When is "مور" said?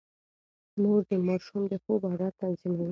0.81-1.01